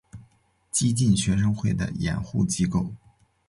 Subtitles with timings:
[0.71, 2.91] 激进学生会的掩护机构。